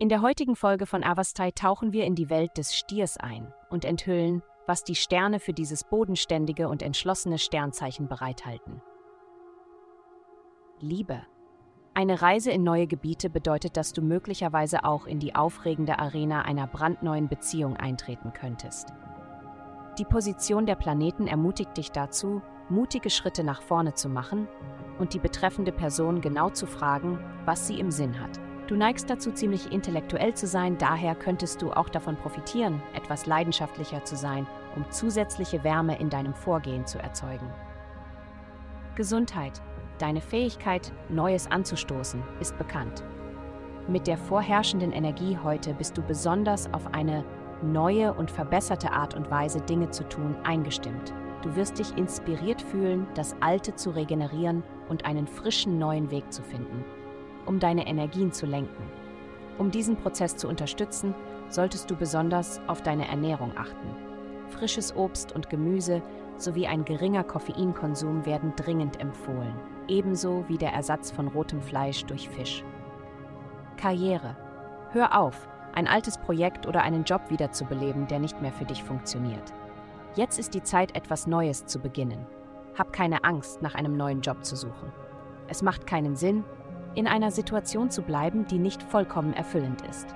[0.00, 3.84] In der heutigen Folge von Avastai tauchen wir in die Welt des Stiers ein und
[3.84, 8.80] enthüllen, was die Sterne für dieses bodenständige und entschlossene Sternzeichen bereithalten.
[10.78, 11.20] Liebe.
[11.92, 16.66] Eine Reise in neue Gebiete bedeutet, dass du möglicherweise auch in die aufregende Arena einer
[16.66, 18.94] brandneuen Beziehung eintreten könntest.
[19.98, 22.40] Die Position der Planeten ermutigt dich dazu,
[22.70, 24.48] mutige Schritte nach vorne zu machen
[24.98, 28.40] und die betreffende Person genau zu fragen, was sie im Sinn hat.
[28.70, 34.04] Du neigst dazu, ziemlich intellektuell zu sein, daher könntest du auch davon profitieren, etwas leidenschaftlicher
[34.04, 37.50] zu sein, um zusätzliche Wärme in deinem Vorgehen zu erzeugen.
[38.94, 39.60] Gesundheit.
[39.98, 43.02] Deine Fähigkeit, Neues anzustoßen, ist bekannt.
[43.88, 47.24] Mit der vorherrschenden Energie heute bist du besonders auf eine
[47.62, 51.12] neue und verbesserte Art und Weise, Dinge zu tun, eingestimmt.
[51.42, 56.44] Du wirst dich inspiriert fühlen, das Alte zu regenerieren und einen frischen neuen Weg zu
[56.44, 56.84] finden,
[57.50, 58.84] um deine Energien zu lenken.
[59.58, 61.16] Um diesen Prozess zu unterstützen,
[61.48, 63.88] solltest du besonders auf deine Ernährung achten.
[64.50, 66.00] Frisches Obst und Gemüse
[66.36, 69.52] sowie ein geringer Koffeinkonsum werden dringend empfohlen,
[69.88, 72.64] ebenso wie der Ersatz von rotem Fleisch durch Fisch.
[73.76, 74.36] Karriere.
[74.92, 79.52] Hör auf, ein altes Projekt oder einen Job wiederzubeleben, der nicht mehr für dich funktioniert.
[80.14, 82.24] Jetzt ist die Zeit, etwas Neues zu beginnen.
[82.78, 84.92] Hab keine Angst, nach einem neuen Job zu suchen.
[85.48, 86.44] Es macht keinen Sinn,
[86.94, 90.14] in einer Situation zu bleiben, die nicht vollkommen erfüllend ist.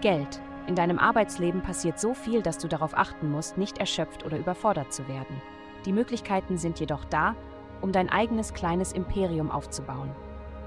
[0.00, 0.40] Geld.
[0.66, 4.92] In deinem Arbeitsleben passiert so viel, dass du darauf achten musst, nicht erschöpft oder überfordert
[4.92, 5.40] zu werden.
[5.86, 7.34] Die Möglichkeiten sind jedoch da,
[7.80, 10.10] um dein eigenes kleines Imperium aufzubauen.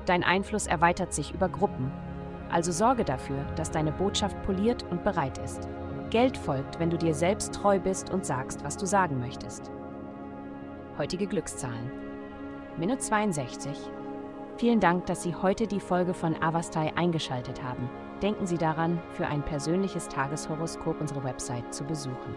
[0.05, 1.91] Dein Einfluss erweitert sich über Gruppen,
[2.49, 5.69] also sorge dafür, dass deine Botschaft poliert und bereit ist.
[6.09, 9.71] Geld folgt, wenn du dir selbst treu bist und sagst, was du sagen möchtest.
[10.97, 11.91] Heutige Glückszahlen.
[12.77, 13.91] Minute 62.
[14.61, 17.89] Vielen Dank, dass Sie heute die Folge von Avastai eingeschaltet haben.
[18.21, 22.35] Denken Sie daran, für ein persönliches Tageshoroskop unsere Website zu besuchen.